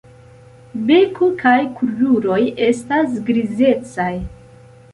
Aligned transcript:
Beko 0.91 1.27
kaj 1.43 1.53
kruroj 1.75 2.39
estas 2.71 3.15
grizecaj. 3.31 4.11